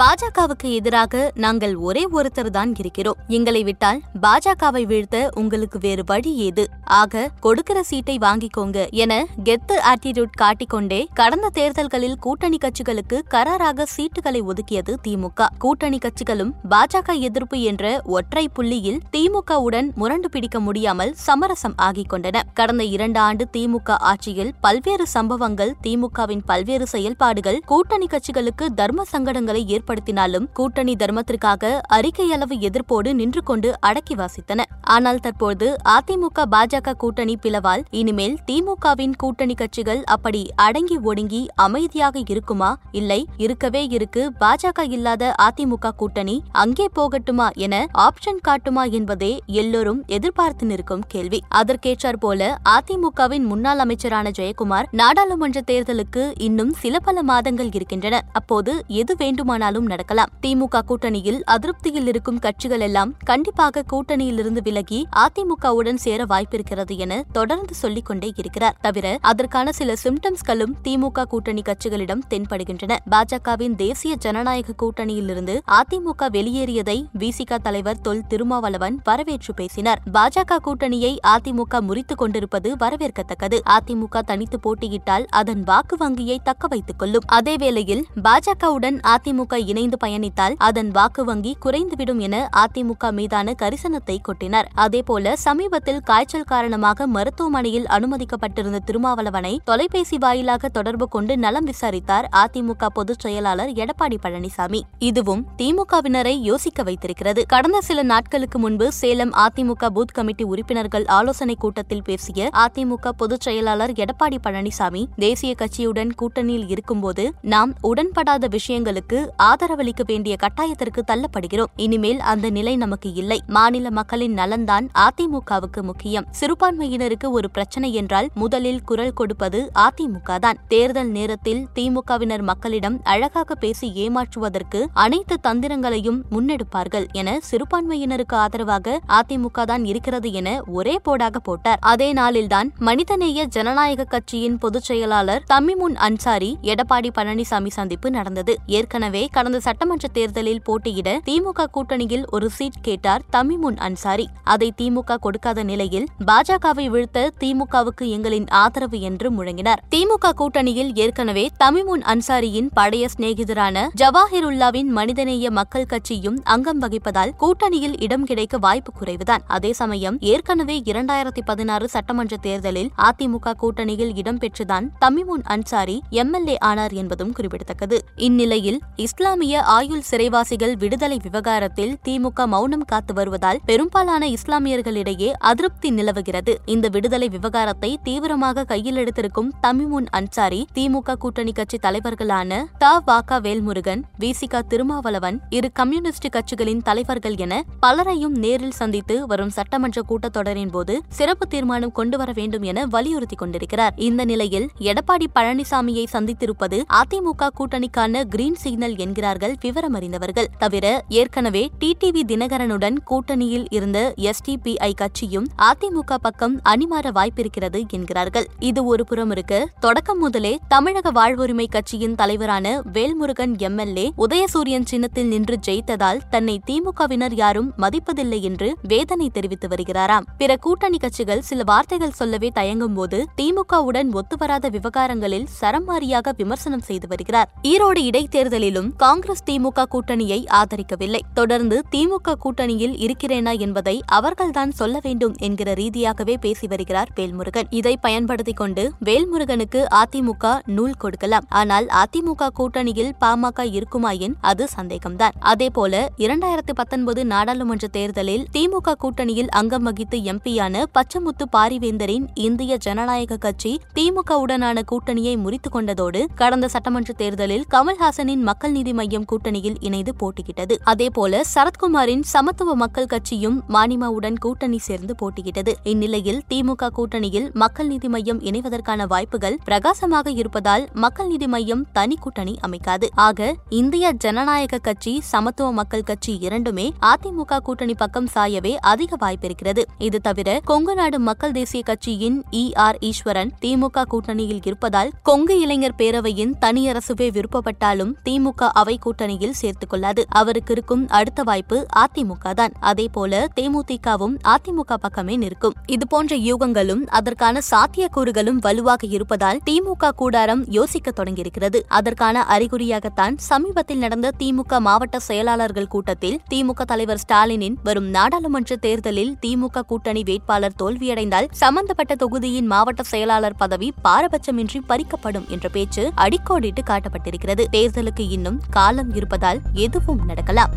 [0.00, 3.16] பாஜகவுக்கு எதிராக நாங்கள் ஒரே ஒருத்தர் தான் இருக்கிறோம்.
[3.28, 6.68] எங்களை விட்டால் பாஜகவை வீழ்த்த உங்களுக்கு வேறு வழி ஏது?
[6.84, 14.94] ஆக கொடுக்கிற சீட்டை வாங்கிக்கோங்க என கெத்து ஆட்டிடியூட் காட்டிக்கொண்டே கடந்த தேர்தல்களில் கூட்டணி கட்சிகளுக்கு கராராக சீட்டுகளை ஒதுக்கியது
[15.08, 15.46] திமுக.
[15.58, 22.42] கூட்டணி கட்சிகளும் பாஜக எதிர்ப்பு என்ற ஒற்றை புள்ளியில் திமுகவுடன் முரண்டு பிடிக்க முடியாமல் சமரசம் ஆகிக் கொண்டன.
[22.54, 30.46] கடந்த இரண்டு ஆண்டு திமுக ஆட்சியில் பல்வேறு சம்பவங்கள் திமுகவின் பல்வேறு செயல்பாடுகள் கூட்டணி கட்சிகளுக்கு தர்ம சங்கடங்களை ஏற்படுத்தினாலும்
[30.52, 34.60] கூட்டணி தர்மத்திற்காக அறிக்கை அளவு எதிர்ப்போடு நின்று கொண்டு அடக்கி வாசித்தன.
[34.94, 35.66] ஆனால் தற்போது
[35.96, 42.70] அதிமுக பாஜக கூட்டணி பிளவால் இனிமேல் திமுகவின் கூட்டணி கட்சிகள் அப்படி அடங்கி ஒடுங்கி அமைதியாக இருக்குமா?
[43.00, 44.22] இல்லை இருக்கவே இருக்கு.
[44.42, 47.74] பாஜக இல்லாத அதிமுக கூட்டணி அங்கே போகட்டுமா என
[48.06, 51.40] ஆப்ஷன் காட்டுமா என்பதே எல்லோரும் எதிர்பார்த்து நிற்கும் கேள்வி.
[51.60, 58.16] அதற்கேற்றார் போல அதிமுகவின் முன்னாள் அமைச்சரான ஜெயக்குமார் நாடாளுமன்ற தேர்தலுக்கு இன்னும் சில பல மாதங்கள் இருக்கின்றன.
[58.32, 60.28] அப்போது எது வேண்டுமானாலும் நடக்கலாம்.
[60.46, 68.04] திமுக கூட்டணியில் அதிருப்தியில் இருக்கும் கட்சிகள் எல்லாம் கண்டிப்பாக கூட்டணியிலிருந்து விலகி அதிமுகவுடன் சேர வாய்ப்பிருக்கிறது என தொடர்ந்து சொல்லிக்
[68.04, 68.76] கொண்டே இருக்கிறார்.
[68.80, 72.96] தவிர அதற்கான சில சிம்டம்ஸ்களும் திமுக கூட்டணி கட்சிகளிடம் தென்படுகின்றன.
[73.10, 80.02] பாஜகவின் தேசிய ஜனநாயக கூட்டணியிலிருந்து அதிமுக வெளியேறியதை விசிக தலைவர் தொல் திருமாவளவன் வரவேற்று பேசினார்.
[80.12, 83.58] பாஜக கூட்டணியை அதிமுக முறித்துக் கொண்டிருப்பது வரவேற்கத்தக்கது.
[83.70, 87.22] அதிமுக தனித்து போட்டியிட்டால் அதன் வாக்கு வங்கியை தக்க வைத்துக் கொள்ளும்.
[87.32, 94.68] அதேவேளையில் பாஜகவுடன் அதிமுக இணைந்து பயணித்தால் அதன் வாக்கு வங்கி குறைந்துவிடும் என அதிமுக மீதான கரிசனத்தை கொட்டினார்.
[94.74, 103.18] அதேபோல சமீபத்தில் காய்ச்சல் காரணமாக மருத்துவமனையில் அனுமதிக்கப்பட்டிருந்த திருமாவளவனை தொலைபேசி வாயிலாக தொடர்பு கொண்டு நலம் விசாரித்தார் அதிமுக பொதுச்
[103.18, 104.80] செயலாளர் எடப்பாடி பழனிசாமி.
[104.98, 107.42] இதுவும் திமுகவினரை யோசிக்க வைத்திருக்கிறது.
[107.46, 113.92] கடந்த சில நாட்களுக்கு முன்பு சேலம் அதிமுக பூத் கமிட்டி உறுப்பினர்கள் ஆலோசனை கூட்டத்தில் பேசிய அதிமுக பொதுச் செயலாளர்
[113.92, 119.18] எடப்பாடி பழனிசாமி தேசிய கட்சியுடன் கூட்டணியில் இருக்கும்போது நாம் உடன்படாத விஷயங்களுக்கு
[119.58, 121.70] ஆதரவளிக்க வேண்டிய கட்டாயத்திற்கு தள்ளப்படுகிறோம்.
[121.76, 123.38] இனிமேல் அந்த நிலை நமக்கு இல்லை.
[123.46, 126.26] மாநில மக்களின் நலன்தான் அதிமுகவுக்கு முக்கியம்.
[126.40, 133.88] சிறுபான்மையினருக்கு ஒரு பிரச்சனை என்றால் முதலில் குரல் கொடுப்பது அதிமுக தான் தேர்தல் நேரத்தில் திமுகவினர் மக்களிடம் அழகாக பேசி
[134.04, 141.82] ஏமாற்றுவதற்கு அனைத்து தந்திரங்களையும் முன்னெடுப்பார்கள் என சிறுபான்மையினருக்கு ஆதரவாக அதிமுக தான் இருக்கிறது என ஒரே போடாக போட்டார்.
[141.92, 148.56] அதே நாளில்தான் மனிதநேய ஜனநாயக கட்சியின் பொதுச் செயலாளர் தமிமுன் அன்சாரி எடப்பாடி பழனிசாமி சந்திப்பு நடந்தது.
[148.66, 154.28] ஏற்கனவே கடந்த சட்டமன்ற தேர்தலில் போட்டியிட திமுக கூட்டணியில் ஒரு சீட் கேட்டார் தமிமுன் அன்சாரி.
[154.44, 159.76] அதை திமுக கொடுக்காத நிலையில் பாஜகவை வீழ்த்த திமுகவுக்கு எங்களின் ஆதரவு என்று முழங்கினார்.
[159.90, 168.24] திமுக கூட்டணியில் ஏற்கனவே தமிமுன் அன்சாரியின் பழைய சிநேகிதரான ஜவாஹிருல்லாவின் மனிதநேய மக்கள் கட்சியும் அங்கம் வகிப்பதால் கூட்டணியில் இடம்
[168.24, 169.40] கிடைக்க வாய்ப்பு குறைவுதான்.
[169.46, 177.32] அதே சமயம் ஏற்கனவே இரண்டாயிரத்தி பதினாறு சட்டமன்ற தேர்தலில் அதிமுக கூட்டணியில் இடம்பெற்றுதான் தமிமுன் அன்சாரி எம்எல்ஏ ஆனார் என்பதும்
[177.32, 178.04] குறிப்பிடத்தக்கது.
[178.16, 178.80] இந்நிலையில்
[179.28, 186.52] இஸ்லாமிய ஆயுள் சிறைவாசிகள் விடுதலை விவகாரத்தில் திமுக மௌனம் காத்து வருவதால் பெரும்பாலான இஸ்லாமியர்களிடையே அதிருப்தி நிலவுகிறது.
[186.64, 192.92] இந்த விடுதலை விவகாரத்தை தீவிரமாக கையில் எடுத்திருக்கும் தமிமுன் அன்சாரி திமுக கூட்டணி கட்சி தலைவர்களான த.
[193.06, 200.70] வாக்கா வேல்முருகன் விசிகா திருமாவளவன் இரு கம்யூனிஸ்ட் கட்சிகளின் தலைவர்கள் என பலரையும் நேரில் சந்தித்து வரும் சட்டமன்ற கூட்டத்தொடரின்
[200.70, 203.94] போது சிறப்பு தீர்மானம் கொண்டு வர வேண்டும் என வலியுறுத்தி கொண்டிருக்கிறார்.
[203.96, 212.22] இந்த நிலையில் எடப்பாடி பழனிசாமியை சந்தித்திருப்பது அதிமுக கூட்டணிக்கான கிரீன் சிக்னல் என்கிறார்கள் விவரம் அறிந்தவர்கள் தவிர ஏற்கனவே டிடிவி
[212.26, 218.46] தினகரனுடன் கூட்டணியில் இருந்த எஸ்டிபிஐ கட்சியும் அதிமுக பக்கம் அணிமாற வாய்ப்பிருக்கிறது என்கிறார்கள்.
[218.58, 225.58] இது ஒரு புறம் இருக்க தொடக்கம் முதலே தமிழக வாழ்வுரிமை கட்சியின் தலைவரான வேல்முருகன் எம்எல்ஏ உதயசூரியன் சின்னத்தில் நின்று
[225.66, 230.28] ஜெயித்ததால் தன்னை திமுகவினர் யாரும் மதிப்பதில்லை என்று வேதனை தெரிவித்து வருகிறாராம்.
[230.38, 237.50] பிற கூட்டணி கட்சிகள் சில வார்த்தைகள் சொல்லவே தயங்கும் போது திமுகவுடன் ஒத்துவராத விவகாரங்களில் சரமாரியாக விமர்சனம் செய்து வருகிறார்.
[237.62, 241.20] ஈரோடு இடைத்தேர்தலிலும் காங்கிரஸ் திமுக கூட்டணியை ஆதரிக்கவில்லை.
[241.34, 247.68] தொடர்ந்து திமுக கூட்டணியில் இருக்கிறேனா என்பதை அவர்கள்தான் சொல்ல வேண்டும் என்கிற ரீதியாகவே பேசி வருகிறார் வேல்முருகன்.
[247.70, 251.46] இதை பயன்படுத்திக் கொண்டு வேல்முருகனுக்கு அதிமுக நூல் கொடுக்கலாம்.
[251.48, 255.36] ஆனால் அதிமுக கூட்டணியில் பாமக இருக்குமாயின் அது சந்தேகம்தான்.
[255.40, 263.80] அதேபோல இரண்டாயிரத்தி பத்தொன்பது நாடாளுமன்ற தேர்தலில் திமுக கூட்டணியில் அங்கம் வகித்து எம்பியான பச்சமுத்து பாரிவேந்தரின் இந்திய ஜனநாயக கட்சி
[263.94, 270.74] திமுகவுடனான கூட்டணியை முறித்துக் கொண்டதோடு கடந்த சட்டமன்ற தேர்தலில் கமல்ஹாசனின் மக்கள் நீதி மையம் கூட்டணியில் இணைந்து போட்டியிட்டது.
[270.84, 275.72] அதேபோல சரத்குமாரின் சமத்துவ மக்கள் கட்சியும் மானிமாவுடன் கூட்டணி சேர்ந்து போட்டியிட்டது.
[275.84, 282.54] இந்நிலையில் திமுக கூட்டணியில் மக்கள் நீதி மையம் இணைவதற்கான வாய்ப்புகள் பிரகாசமாக இருப்பதால் மக்கள் நீதி மையம் தனி கூட்டணி
[282.66, 283.06] அமைக்காது.
[283.26, 290.20] ஆக இந்திய ஜனநாயக கட்சி சமத்துவ மக்கள் கட்சி இரண்டுமே அதிமுக கூட்டணி பக்கம் சாயவே அதிக வாய்ப்பிருக்கிறது இது
[290.20, 292.64] தவிர கொங்கு நாடு மக்கள் தேசிய கட்சியின் இ.
[292.76, 292.98] ஆர்.
[293.00, 300.22] ஈஸ்வரன் திமுக கூட்டணியில் இருப்பதால் கொங்கு இளைஞர் பேரவையின் தனியரசுவே விருப்பப்பட்டாலும் திமுக அவர் அவை கூட்டணியில் சேர்த்துக் கொள்ளாது
[300.40, 302.72] அவருக்கு இருக்கும் அடுத்த வாய்ப்பு அதிமுக தான்.
[302.80, 305.74] அதேபோல தேமுதிகவும் அதிமுக பக்கமே நிற்கும்.
[305.86, 311.80] இதுபோன்ற யூகங்களும் அதற்கான சாத்தியக்கூறுகளும் வலுவாக இருப்பதால் திமுக கூடாரம் யோசிக்க தொடங்கியிருக்கிறது.
[311.88, 319.84] அதற்கான அறிகுறியாகத்தான் சமீபத்தில் நடந்த திமுக மாவட்ட செயலாளர்கள் கூட்டத்தில் திமுக தலைவர் ஸ்டாலினின் வரும் நாடாளுமன்ற தேர்தலில் திமுக
[319.86, 327.64] கூட்டணி வேட்பாளர் தோல்வியடைந்தால் சம்பந்தப்பட்ட தொகுதியின் மாவட்ட செயலாளர் பதவி பாரபட்சமின்றி பறிக்கப்படும் என்ற பேச்சு அடிக்கோடிட்டு காட்டப்பட்டிருக்கிறது.
[327.72, 330.74] தேர்தலுக்கு இன்னும் காலம் இருப்பதால் எதுவும் நடக்கலாம்.